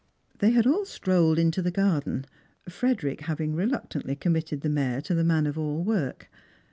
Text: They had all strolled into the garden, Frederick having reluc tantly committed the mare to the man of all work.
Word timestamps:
They 0.39 0.49
had 0.49 0.65
all 0.65 0.85
strolled 0.85 1.37
into 1.37 1.61
the 1.61 1.69
garden, 1.69 2.25
Frederick 2.67 3.21
having 3.21 3.53
reluc 3.53 3.89
tantly 3.91 4.19
committed 4.19 4.61
the 4.61 4.69
mare 4.69 4.99
to 5.01 5.13
the 5.13 5.23
man 5.23 5.45
of 5.45 5.59
all 5.59 5.83
work. 5.83 6.27